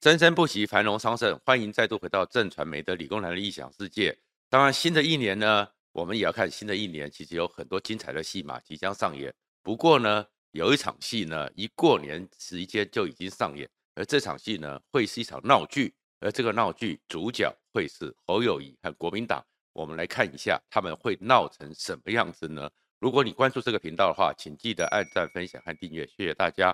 [0.00, 1.36] 生生不息，繁荣昌盛。
[1.44, 4.16] 欢迎再度回到正传媒的理工男的异想世界。
[4.48, 9.34] 当然，新的一年呢，我们也要看新的一年，其实有很多精彩的戏码即将上演。
[9.60, 19.44] 不过呢，有一场戏呢，一过年时间就已经上演，而这场戏呢，会是一场闹剧，而这个闹剧主角会是侯友谊和国民党。
[19.72, 22.70] 我们来看一下他们会闹成什么样子呢？
[23.00, 26.72] 如果你关注这个频道的话，请记得按赞、分享和订阅，谢谢大家。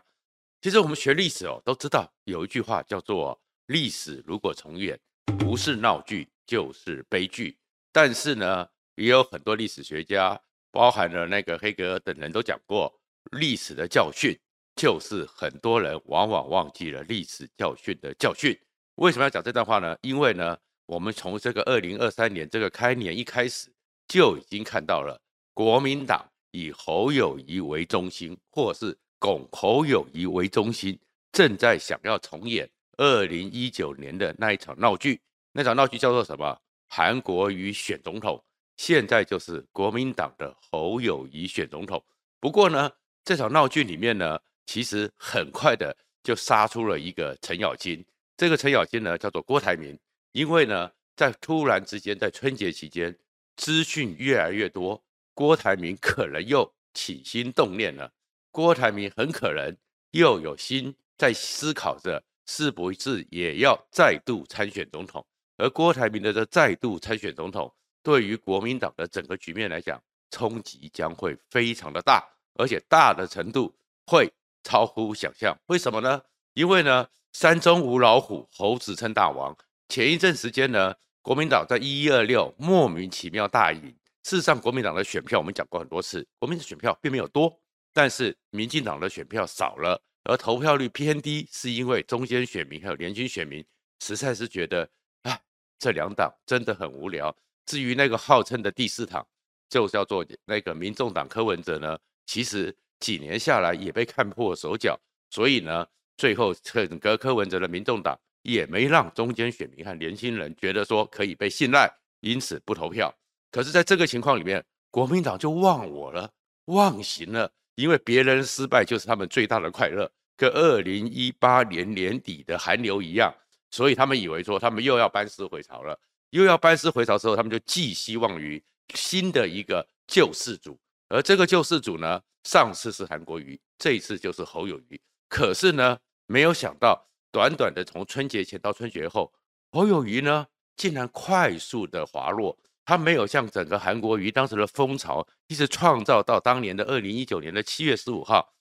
[0.64, 3.38] 其实我们学历史哦，都知道有一句话叫做
[3.68, 4.98] “历史如果重演，
[5.38, 7.58] 不是闹剧就是悲剧”。
[7.92, 10.40] 但是呢，也有很多历史学家，
[10.72, 12.90] 包含了那个黑格尔等人都讲过，
[13.32, 14.34] 历史的教训
[14.74, 18.58] 就是很多人往往忘记了历史教训的教训。
[18.94, 19.94] 为什么要讲这段话呢？
[20.00, 23.70] 因为呢，我们从这个二零二三年这个开年一开始，
[24.08, 25.20] 就已经看到了
[25.52, 28.98] 国民党以侯友宜为中心，或是。
[29.24, 30.98] 拱侯友谊为中心，
[31.32, 35.18] 正在想要重演二零一九年的那一场闹剧。
[35.50, 36.54] 那场闹剧叫做什么？
[36.88, 38.38] 韩国瑜选总统。
[38.76, 42.04] 现在就是国民党的侯友谊选总统。
[42.38, 42.90] 不过呢，
[43.24, 48.04] 这场闹剧里面呢，其实很快的就杀出了一个程咬金。
[48.36, 49.98] 这个程咬金呢，叫做郭台铭。
[50.32, 53.16] 因为呢，在突然之间，在春节期间，
[53.56, 58.12] 资讯越来越多，郭台铭可能又起心动念了。
[58.54, 59.76] 郭台铭很可能
[60.12, 65.26] 又有心在思考着，是不是也要再度参选总统？
[65.56, 73.74] 而郭台铭的这再度参选总统，对于国民党的整个局面来讲，冲击将会非常的大，而且大的程度
[74.06, 74.32] 会
[74.62, 75.58] 超乎想象。
[75.66, 76.22] 为什么呢？
[76.52, 79.56] 因为呢，山中无老虎，猴子称大王。
[79.88, 83.82] 前一阵时间呢，国民党在一一二六莫名其妙大赢。
[84.22, 87.60] 事实上，国民党的选票我们讲过很多次，国民的选票并没有多。
[87.94, 93.64] 但是民进党的选票少了，而投票率偏低，是因为中间选民还有年轻选民
[94.00, 94.86] 实在是觉得，
[95.22, 95.38] 啊，
[95.78, 97.34] 这两党真的很无聊。
[97.66, 99.24] 至于那个号称的第四党，
[99.70, 101.96] 就叫做那个民众党柯文哲呢，
[102.26, 104.98] 其实几年下来也被看破手脚，
[105.30, 111.88] 所以呢，最后整个柯文哲的民众党也没让中间选民和年轻人觉得说可以被信赖，
[112.20, 113.14] 因此不投票。
[113.52, 116.32] 可是，在这个情况里面，国民党就忘我了，
[116.66, 117.52] 忘形了。
[117.74, 123.34] 因为别人失败就是他们最大的快乐，跟二零一八年年底的韩流一样，
[123.70, 125.98] 所以他们以为说他们又要班师回朝了，
[126.30, 128.62] 又要班师回朝之后，他们就寄希望于
[128.94, 135.00] 新的一个救世主，而这个救世主呢，上次是韩国瑜，这一次就是侯友宜。
[135.28, 139.32] 可是呢，没有想到短短的从春节前到春节后，
[139.72, 140.46] 侯友宜呢
[140.76, 142.56] 竟然快速的滑落。
[142.84, 148.54] 他没有像整个韩国瑜当时的风潮一直创造到当年的二零一九年的七月十五号，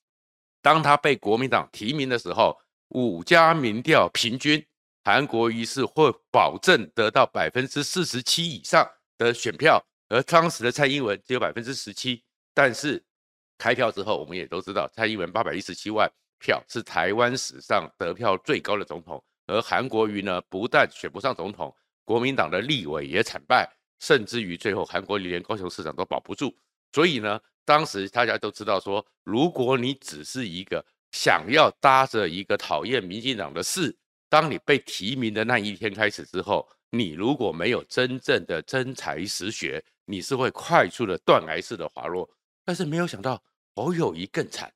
[0.61, 2.57] 当他被国民党提名的时候，
[2.89, 4.65] 五家民调平均
[5.03, 12.23] 韩国瑜是会保证得到百分之四十七以上的选票，而当时的蔡英文只有百分之十七。
[12.53, 13.03] 但是
[13.57, 16.09] 开票之后，我们也都知道，蔡英文八百一十七万
[16.39, 23.69] 票是台湾史上得票最高的总统，而韩国瑜呢，不但选不上总统，国民党的立委也惨败。
[24.03, 26.53] 甚至于最后，韩国瑜连高雄市长都保不住。
[26.91, 33.95] 所以呢，当时大家都知道说，如果你只是一个想要搭着一个讨厌民进党的势，
[34.27, 42.29] 当你被提名的那一天开始之后，你如果没有真正的真才实学，你是会快速的断崖式的滑落。
[42.65, 43.41] 但是没有想到
[43.73, 44.69] 侯友宜更惨，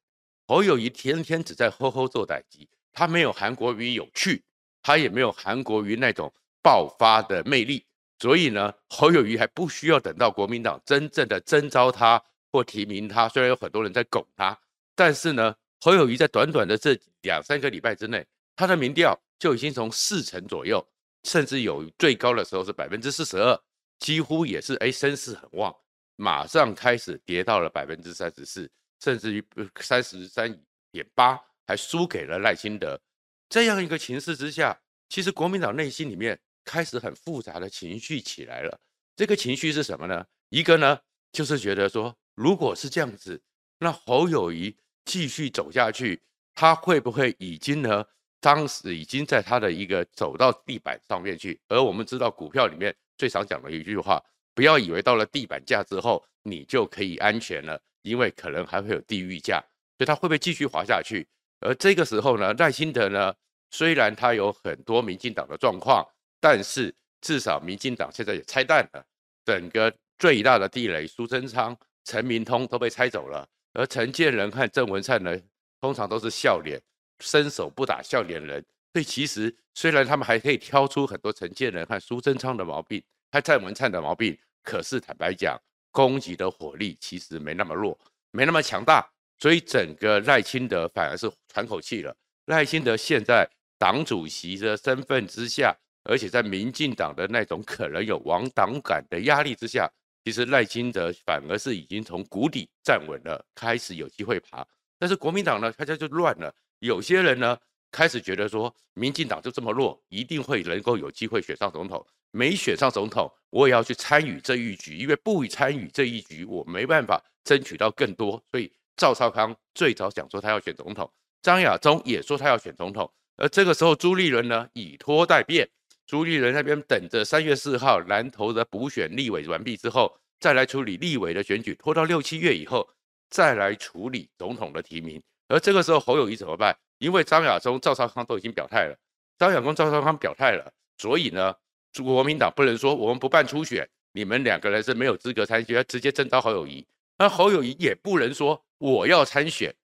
[0.48, 4.42] 侯友宜天天只在吼吼做代志，他没有韩国瑜有趣，
[4.82, 6.34] 他也没有韩国瑜那种
[6.64, 7.86] 爆发的魅力。
[8.20, 14.58] 所以呢，侯友谊还不需要等到国民党真正的征召他或提名他，虽然有很多人在拱他，
[14.96, 20.84] 但是呢，侯友谊在短短的这两三个礼拜之内，他的民调就已经从四成左右，
[21.26, 23.60] 甚至有最高的时候是百分之四十二，
[24.00, 25.76] 几乎也是哎声势很旺，
[26.16, 28.68] 马上开始跌到了百分之三十四，
[29.00, 29.46] 甚至于
[29.80, 30.52] 三十三
[30.92, 33.00] 点八，还输给了赖清德。
[33.48, 34.76] 这样一个情势之下，
[35.08, 36.40] 其实国民党内心里面。
[36.68, 38.78] 开始很复杂的情绪起来了，
[39.16, 40.26] 这个情绪是什么呢？
[40.50, 41.00] 一个呢，
[41.32, 43.42] 就是觉得说，如果是这样子，
[43.80, 44.76] 那侯友宜
[45.06, 46.22] 继续走下去，
[46.54, 48.06] 他会不会已经呢？
[48.40, 51.60] 当时已经在他的一个走到地板上面去。
[51.70, 54.22] 而我们知道，股票里面最常讲的一句话，
[54.54, 59.60] 不要以为到了地板价之后，你就可以安全了，因为可能还会有地狱价。
[59.98, 61.28] 所以他会不会继续滑下去？
[61.62, 63.34] 而这个时候呢，赖清德呢，
[63.72, 66.06] 虽然他有很多民进党的状况。
[66.40, 69.06] 但是至少民进党现在也拆弹了，
[69.46, 75.38] 整个最大的地雷苏贞昌、陈明通都被拆走了，而陈建仁和郑文灿呢，
[75.82, 76.82] 通常都是笑脸，
[77.20, 78.64] 伸手不打笑脸人，
[78.94, 85.60] 所以其实虽然他们还可以挑出很多陈建仁和苏贞昌的毛病，和郑文灿的毛病，可是坦白讲，
[85.92, 87.98] 攻击的火力其实没那么弱，
[88.32, 89.08] 没那么强大。
[89.40, 92.16] 所以整个赖清德反而是喘口气了。
[92.46, 93.48] 赖清德现在
[93.78, 95.76] 党主席的身份之下，
[96.08, 99.90] 而且在民进党的那种可能有亡党感的压力之下，
[100.24, 104.66] 其实赖清德反而是已经从谷底站稳了，开始有机会爬。
[104.98, 106.54] 但是国民党呢，大家就乱了。
[106.80, 107.58] 有些人呢，
[107.92, 112.06] 开始觉得说，民进党就这么弱，一定会能够有机会选上总统。
[112.32, 118.44] 没选上总统，我也要去参与这一局，因为不参与这一局，我没办法争取到更多。
[118.52, 118.72] 所以。
[119.00, 121.08] 赵少康最早讲说他要选总统，
[121.44, 125.70] 张亚中也说他要选总统，而这个时候朱立伦呢，以拖待变，
[126.08, 132.88] 朱立伦那边等着三月四号南投的补选立委完毕之后，再来处理立委的选举，拖到六七月以后
[133.30, 136.74] 再来处理总统的提名，而这个时候侯友谊怎么办？
[137.00, 138.98] 因为张亚中、赵少康都已经表态了，
[139.38, 141.54] 张亚中、赵少康表态了，所以呢，
[142.02, 146.88] 国民党不能说我们不办初选，你们两个人是没有资格参选，要直接征召侯友谊。
[147.18, 149.76] 那侯友谊也不能说我要参选，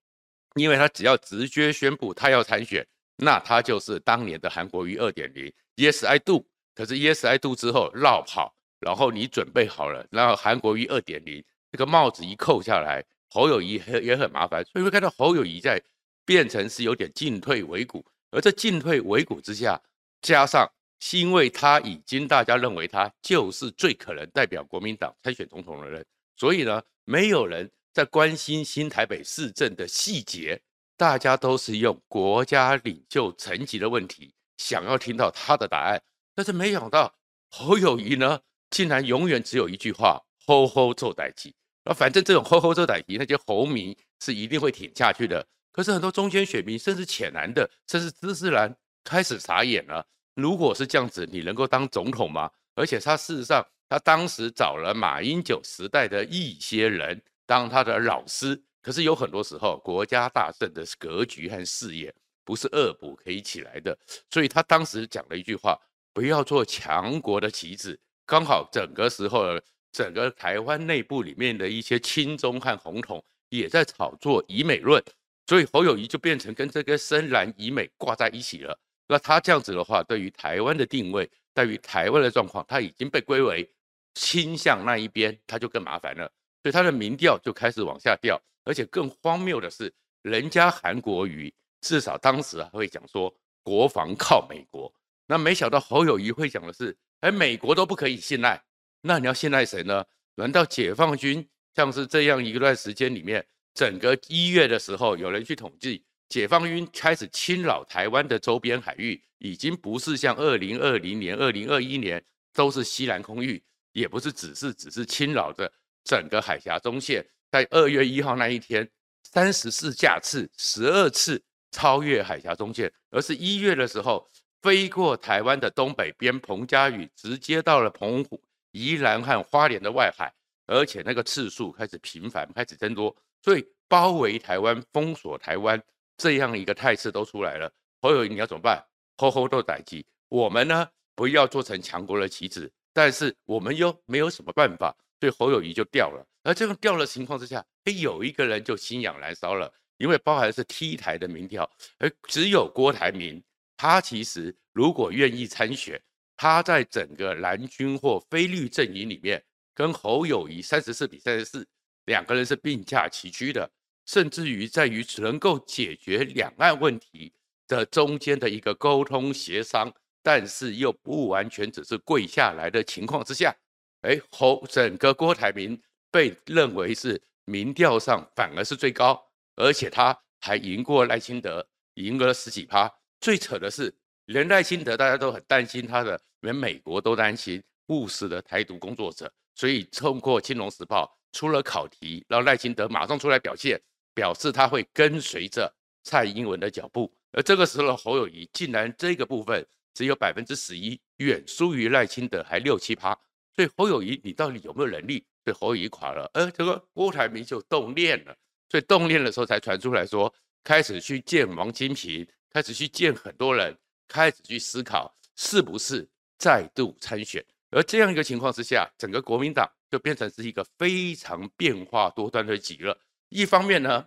[0.54, 2.86] 因为他只要直接宣布他要参选，
[3.16, 6.46] 那他就是当年的韩国瑜二点零，Yes I do。
[6.74, 15.80] 可是 Yes I do 之后绕跑，然后你准备好了，然后韩国瑜二点零这个帽子一扣下来，侯友宜也很麻烦，所以会看到侯友谊在
[16.24, 19.80] 变成是有点进退维谷，而这进退维谷之下，
[20.22, 20.70] 加上
[21.00, 26.04] 是因为他已经大家认为他就是最可能代表国民党参选总统的人，
[26.36, 26.82] 所以呢。
[27.06, 30.58] 没有人在关心新台北市政的细节，
[30.96, 36.02] 大家都是用国家领袖层级的问题，想要听到他的答案。
[36.34, 37.14] 但是没想到
[37.50, 41.52] 侯友宜呢，竟然永远只有一句话：吼吼做代志。
[41.84, 45.46] 那反正这种吼吼做代志，那些侯迷是一定会挺下去的。
[45.72, 50.06] 可是很多中间选民，甚至浅蓝的，甚至知识蓝，开始傻眼了。
[50.34, 52.50] 如果是这样子，你能够当总统吗？
[52.74, 53.66] 而且他事实上。
[53.86, 62.14] 他当时找了马英九时代的一些人当他的老师，可是有很多时候国家大政的格局和视野
[62.44, 63.98] 不是恶补可以起来的，
[64.30, 65.80] 所以他当时讲了一句话：
[66.12, 67.98] 不要做强国的棋子。
[68.26, 69.58] 刚好整个时候，
[69.90, 75.02] 整个台湾内部里面的一些亲中和红统也在炒作以美论，
[75.46, 78.78] 所以侯友谊就变成跟这个深蓝以美挂在一起了。
[79.08, 83.68] 那他这样子的话，对于台湾的定位，对于台湾的状况，他已经被归为。
[84.16, 86.30] 倾向那一边，他就更麻烦了，
[86.62, 88.40] 所以他的民调就开始往下掉。
[88.64, 94.92] 而且更荒谬的是，人家韩国瑜至少当时还会讲说国防靠美国，
[95.26, 98.62] 那没想到侯友宜会讲的是，哎，美国都不可以信赖，
[99.02, 100.04] 那你要信赖谁呢？
[100.34, 113.62] 难道解放军像是这样一段时间里面，整个一月的时候，有人去统计，解放军开始侵扰台湾的周边海域，已经不是像二零二零年、二零二一年都是西南空域。
[113.92, 115.72] 也不是只是只是侵扰着
[116.02, 118.90] 整个海峡中线，在二月一号那一天，
[119.22, 121.40] 三十四架次，十二次
[121.70, 124.28] 超越海峡中线，而是一月的时候
[124.60, 128.42] 飞过台湾的东北边，澎佳屿直接到了澎湖、
[128.72, 130.34] 宜兰和花莲的外海，
[130.66, 135.80] 而且那个次数开始频繁，开始增多，所以包围台湾、封锁台湾
[136.16, 137.72] 这样一个态势都出来了。
[138.00, 138.84] 侯友谊你要怎么办？
[139.16, 142.68] 吼吼都逮鸡，我们呢不要做成强国的棋子。
[142.92, 146.26] 但是我们又没有什么办法，所以侯友谊就掉了。
[146.44, 153.42] 而这种掉的情况之下，哎，有一个人就心痒燃烧了，因为包含是 T 台的民调，而只有郭台铭，
[153.76, 156.00] 他其实如果愿意参选，
[156.36, 159.42] 他在整个蓝军或非绿阵营里面，
[159.74, 161.66] 跟侯友谊三十四比三十四，
[162.04, 163.68] 两个人是并驾齐驱的，
[164.06, 167.32] 甚至于在于能够解决两岸问题
[167.66, 169.92] 的中间的一个沟通协商。
[170.26, 173.54] 但是又不完全只是跪下来的情况之下，
[174.00, 175.78] 哎，侯整个郭台铭
[176.14, 179.20] 被认为是民调上反而是最高，
[179.56, 182.88] 而且他还赢过赖清德，赢了十几趴。
[183.20, 183.92] 最扯的是，
[184.26, 191.04] 连赖清德大家都很担心他的，连美国都担心务实的台独工作者，所以通过《金融时报》
[191.36, 193.80] 出了考题，让赖清德马上出来表现，
[194.14, 195.68] 表示他会跟随着
[196.04, 197.12] 蔡英文的脚步。
[197.32, 199.66] 而这个时候，侯友谊竟然这个部分。
[199.96, 203.16] 只有百分之十一，远输于赖清德，还六七趴。
[203.54, 205.24] 所以侯友谊，你到底有没有能力？
[205.44, 208.36] 所以侯友谊垮了，而这个郭台铭就动念了。
[208.68, 210.32] 所以动念的时候才传出来说，
[210.62, 213.76] 开始去见王金平，开始去见很多人，
[214.08, 216.08] 开始去思考是不是
[216.38, 217.44] 再度参选。
[217.70, 222.98] 而这样一个情况之下，整个国民党就变成是一个非常变化多端的局了。
[223.28, 224.06] 一方面呢，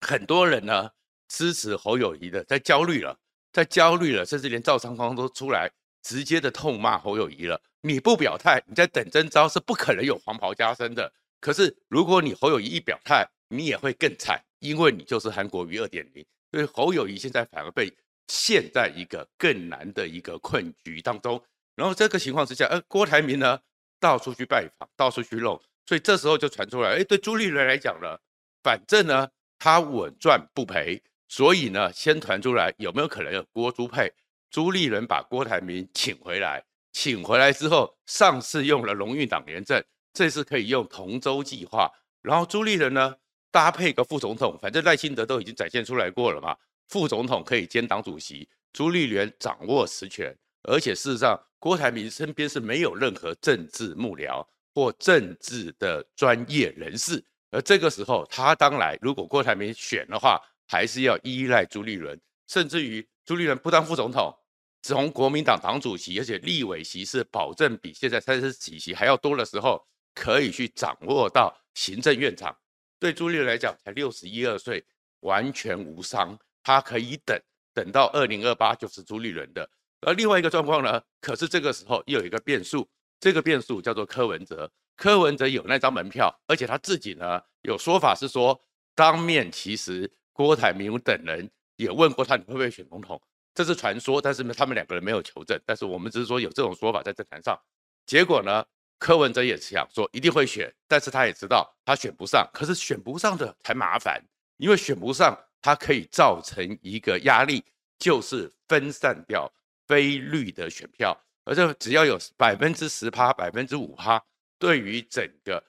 [0.00, 0.90] 很多人呢
[1.28, 3.18] 支持侯友谊的在焦虑了。
[3.52, 7.58] 在焦虑了，甚至连赵长康都出来直接的痛骂侯友谊了。
[7.86, 11.12] 你不表态，你在等征召是不可能有黄袍加身的。
[11.40, 16.26] 可是如果你侯友谊一表态，你也会更惨，因为你就是韩国瑜二点零。
[16.50, 21.40] 所以侯友谊现在反而被陷在一个更难的一个困局当中。
[21.76, 23.56] 然后这个情况之下，呃，郭台铭呢
[24.00, 28.18] 到处去拜访，到处去弄，所以这时候就传出来，哎，对朱立伦来讲呢，
[28.64, 29.28] 反正呢
[29.60, 31.00] 他稳赚不赔。
[31.28, 34.12] 所以呢，先传出来有没有可能有郭朱配？
[34.50, 36.64] 朱立伦把郭台铭请回来，
[36.98, 39.84] 请回来之后，上次用了荣誉党联政，
[40.14, 41.92] 这次可以用同舟计划。
[42.22, 43.14] 然后朱立伦呢，
[43.50, 46.56] 搭配个副总统，反正赖清德都已经展现出来过了嘛，
[46.88, 54.42] 副总统可以兼党主席，朱立伦掌握实权，而且事实上，郭台铭身边是没有任何政治幕僚
[54.74, 60.40] 或政治的专业人士，而这个时候他当然，如果郭台铭选的话。
[60.68, 64.36] 还是要依赖朱立伦，甚至于朱立伦不当副总统，
[64.82, 72.56] 从国民党党主席，而且立委席是保证比现在三十几席还要多的时候，可以去掌握到行政院长。
[72.98, 74.84] 对朱立伦来讲，才六十一二岁，
[75.20, 77.38] 完全无伤，他可以等，
[77.74, 79.68] 等到二零二八就是朱立伦的。
[80.00, 84.70] 而另外一个状况呢，可是这个时候又有一个变数，这个变数叫做柯文哲。
[84.96, 88.60] 柯文哲有那张门票，而且他自己呢有说法是说，
[88.94, 90.12] 当面其实。
[90.36, 93.18] 郭台铭等人也问过他，你会不会选总统？
[93.56, 95.60] 这是传说，但是呢，他们两个人没有求证。
[95.66, 97.58] 但是我们只是说有这种说法在政坛上。
[98.04, 98.64] 结果呢，
[98.98, 102.48] 柯文哲也想说一定会选，但是他也知道他选不上。
[102.52, 104.22] 可是选不上的才麻烦，
[104.58, 107.64] 因为选不上，他可以造成一个压力，
[107.98, 109.50] 就是分散掉
[109.88, 111.18] 非绿的选票。
[111.44, 114.22] 而这只要有百分之十趴、百分之五趴，
[114.58, 115.64] 对于整个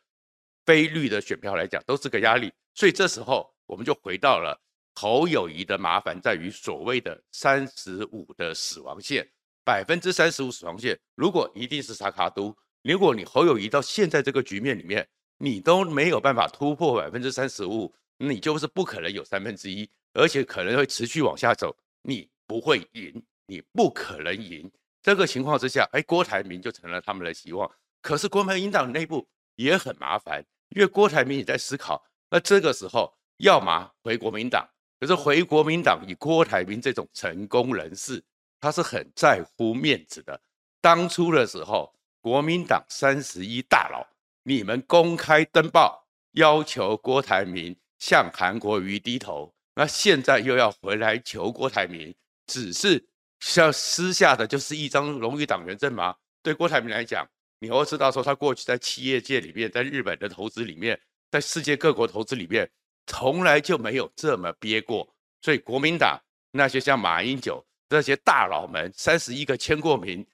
[0.66, 2.54] 非绿的选票来讲，都是个压力。
[2.76, 3.52] 所以这时候。
[3.68, 4.58] 我们就回到了
[5.00, 9.30] 侯友谊的麻烦在于所谓的三十五的死亡线，
[9.64, 24.68] 百分之三十五死亡线，如果一定是沙卡都，如果你侯友谊到现在这个局面里面，你都没有办法突破百分之三十五，你就是不可能有三分之一，而且可能会持续往下走，你不会赢，你不可能赢。
[25.04, 27.70] 这个情况之下，哎，郭台铭就成了他们的希望。
[28.02, 33.16] 可是国民党内部也很麻烦，因为郭台铭也在思考，那这个时候。
[33.42, 34.68] 要么回国民党，
[35.00, 38.24] 可是回国民党以郭台铭这种成功人士，
[38.60, 40.40] 他是很在乎面子的。
[40.82, 44.06] 当初的时候，国民党三十一大佬，
[44.44, 52.16] 你们公开登报要求郭台铭向韩国瑜低头，那现在又要回来求郭台铭，
[52.48, 53.06] 只是
[53.40, 56.16] 像私下的，就是一张荣誉党员证吗？
[56.42, 57.28] 对郭台铭来讲，
[57.60, 61.00] 你会知道说他过去在企业界里面，在日本的投资里面，
[61.30, 62.68] 在世界各国投资里面。
[63.08, 65.08] 从来就没有这么憋过，
[65.42, 66.20] 所以国民党
[66.52, 70.26] 那些像马英九这些大佬们，三十一个签过名，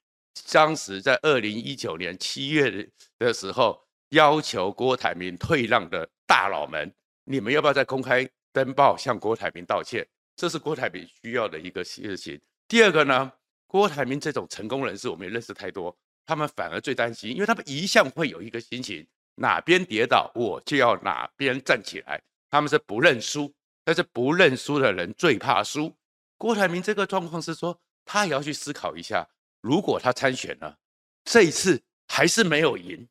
[0.52, 2.90] 当时在二零一九年七月
[3.20, 6.92] 的时候要求郭台铭退让的大佬们，
[7.26, 10.06] 你们要不要再公开登报向郭台铭道歉？
[10.36, 12.42] 这是郭台铭需要的一个事情。
[12.68, 13.32] 第二个呢，
[13.68, 22.20] 郭台铭这种成功人士，我们也认识太多，他们反而最担心，因为他们一向会有一个心情，哪边跌倒我就要哪边站起来。
[22.54, 23.52] 他们是不认输，
[23.84, 25.92] 但是不认输的人最怕输。
[26.38, 29.28] 郭台铭这个状况是说，他也要去思考一下，
[29.60, 30.78] 如果他参选了，
[31.26, 33.08] 这一次还是没有赢，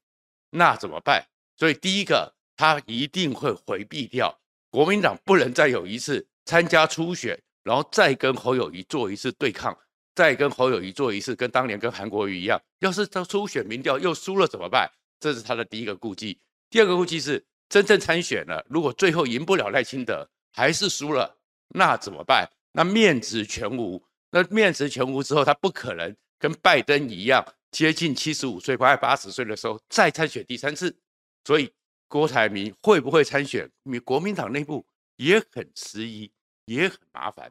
[0.51, 1.27] 那怎么办？
[1.57, 4.33] 所以第一个，他一定会回避掉
[4.71, 9.77] 国民党，不能再有一次参加初选，然后再跟侯友谊做一次对抗，
[10.15, 14.89] 再跟侯友谊做一次跟当年跟韩国瑜一样，要是到初选民调又输了怎么办？
[15.19, 16.39] 这是他的第一个顾忌。
[16.71, 17.45] 第二个顾忌是。
[17.73, 21.39] 真正参选了，如果最后赢不了赖清德，还是输了，
[21.69, 22.47] 那怎么办？
[22.73, 24.05] 那面子全无。
[24.31, 30.95] 那面子全无之后，他不可能跟拜登一样，接近七十五岁、快八十岁的时候再参选第三次。
[31.47, 31.73] 所以，
[32.09, 33.71] 郭台铭会不会参选？
[34.05, 34.87] 国民党内部
[35.17, 36.31] 也很迟疑，
[36.67, 37.51] 也很麻烦。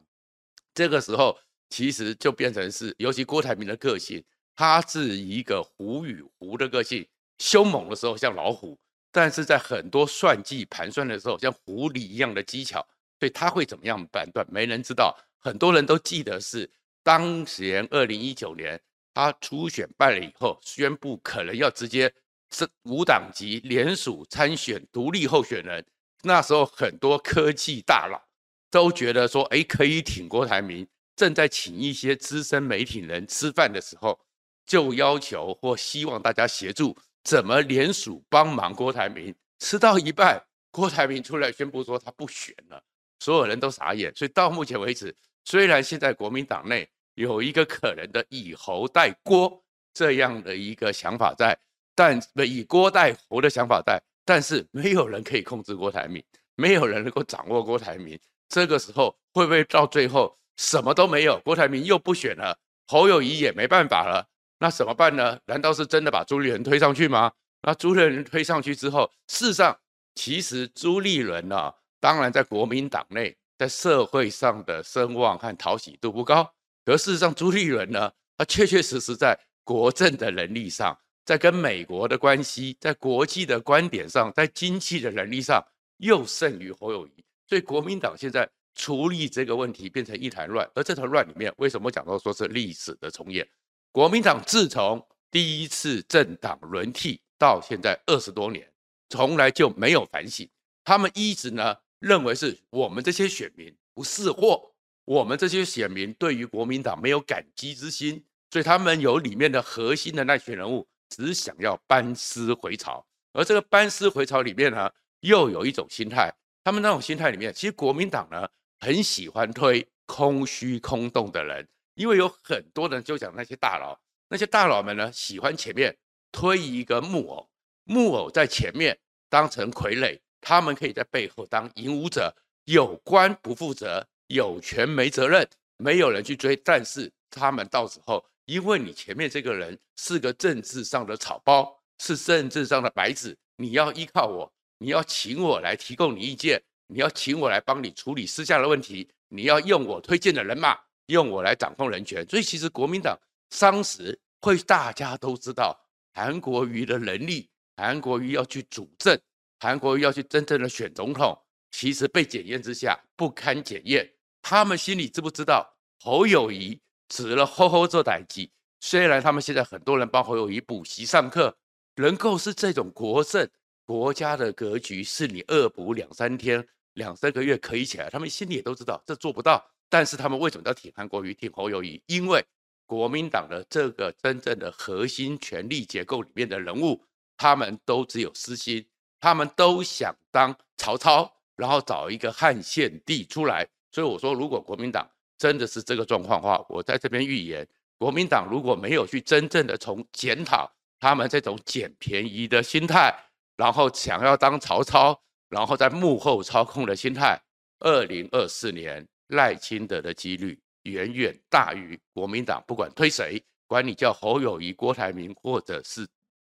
[0.76, 1.36] 这个时候，
[1.72, 4.24] 其实就变成是，尤其郭台铭的个性，
[4.56, 7.08] 他是一个虎与狐的个性，
[7.40, 8.78] 凶猛的时候像老虎。
[9.12, 12.80] 但是在很多算计盘算的时候，像狐狸一样的技巧，
[13.20, 14.46] 所以他会怎么样判断？
[14.50, 15.18] 没人知道。
[15.38, 16.70] 很多人都记得是
[17.04, 18.80] 当前二零一九年
[19.14, 22.14] 他初选败了以后，宣布可能要直接
[22.52, 25.86] 是无党籍联署参选独立候选人。
[26.24, 28.22] 那时候很多科技大佬
[28.70, 30.88] 都觉得说，哎，可以挺郭台铭。
[31.16, 34.20] 正在请一些资深媒体人吃饭的时候，
[34.66, 36.96] 就要求或希望大家协助。
[37.24, 39.34] 怎么联署帮忙郭台铭？
[39.60, 42.84] 吃到一半，郭台铭出来宣布说他不选了，
[43.20, 44.12] 所有人都傻眼。
[44.16, 49.64] 所以到目前为止，虽然现在国民党内有一个可能的以侯代郭
[49.94, 51.58] 这样的一个想法在，
[51.94, 56.24] 但以郭代侯的想法在，但是没有人可以控制郭台铭，
[56.56, 58.20] 没有人能够掌握郭台铭。
[58.50, 61.40] 这个时候会不会到最后什么都没有？
[61.42, 64.28] 郭台铭又不选了，侯友谊也没办法了，
[64.62, 65.40] 那怎么办呢？
[65.48, 67.32] 难道是真的把朱立伦推上去吗？
[67.64, 69.76] 那朱立伦推上去之后，事实上，
[70.14, 76.48] 其实朱立伦呢、啊，当然在国民党内，在社会上的声望和讨喜度不高。
[76.86, 85.60] 可事实上，朱立伦呢，他确确实实在国政的能力上，在跟美国的关系，在国际的观点上，在经济的能力上，
[85.98, 87.26] 又胜于侯友宜。
[87.48, 90.70] 所以国民党现在处理这个问题变成一团乱。
[90.76, 93.48] 而这团乱里面，为什么讲到说是历史的重演？
[93.92, 97.22] 国民党自从第一次政党轮替。
[97.42, 98.72] 到现在二十多年，
[99.10, 100.48] 从来就没有反省。
[100.84, 104.72] 他们一直呢认为是我们这些选民不识货，
[105.06, 113.04] 我们这些选民对于国民党没有感激之心，所以他们有里面的核心的那群人物只想要班师回朝。
[113.34, 116.32] 而这个班师回朝里面呢，又有一种心态，
[116.64, 118.48] 他们那种心态里面，其实国民党呢
[118.82, 125.98] 很喜欢推空虚空洞的人，因为有很多人就讲那些大佬，那些大佬们呢喜欢前面。
[126.34, 127.50] 推一个木偶，
[127.84, 132.34] 木偶在前面当成傀儡，他们可以在背后当引武者，
[132.64, 135.46] 有官不负责，有权没责任，
[135.76, 136.56] 没有人去追。
[136.56, 150.80] 但是他们到时候，因为你前面这个人是个政治上的草包，是政治上的白纸，你要依靠我，你要请我来提供你意见，你要请我来帮你处理私下的问题，你要用我推荐的人马，
[151.12, 152.28] 用我来掌控人权。
[152.28, 153.16] 所以其实国民党
[153.60, 155.78] 当时会大家都知道。
[156.14, 159.18] 韩国瑜的能力，韩国瑜要去主政，
[159.62, 161.34] 韩国瑜要去真正的选总统，
[161.72, 164.12] 其实被检验之下不堪检验。
[164.42, 165.66] 他们心里知不知道
[166.02, 166.78] 侯友谊
[167.08, 168.50] 指了吼吼做代志？
[168.82, 171.56] 虽然他们现在很多人帮侯友谊补习上课，
[171.96, 173.50] 能够是这种国政
[173.86, 179.66] 国家的格局，是你恶补两三天、两三个月可以起来，他们心里也都知道这做不到。
[179.92, 182.02] 但是他们为什么要挺韩国瑜、挺侯友谊？
[182.06, 182.42] 因为
[182.86, 187.04] 国民党的这个真正的核心权力结构里面的人物，
[187.36, 188.86] 他们都只有私心，
[189.20, 193.68] 他们都想当曹操，然后找一个汉献帝出来。
[193.92, 195.06] 所以我说，如果国民党
[195.38, 203.14] 真的是这个状况的话，我在这边预言，国民党如果没有去真正的从检讨他们这种捡便宜的心态，
[203.58, 207.38] 然后想要当曹操，然后在幕后操控的心态，
[207.80, 210.58] 二零二四年赖清德的几率。
[210.84, 216.08] 远远大于国民党，不管推谁，管你叫侯友谊、郭台铭，或者是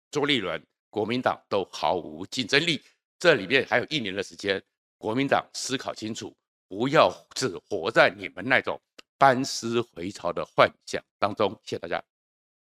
[0.10, 2.82] 朱立伦，国民党都毫无竞争力。
[3.19, 4.60] 这里面还有一年的时间，
[4.98, 6.36] 国民党思考清楚，
[6.67, 8.82] 不要只活在你们那种
[9.19, 11.52] 班师回朝的幻想当中。
[11.63, 12.04] 谢谢大家。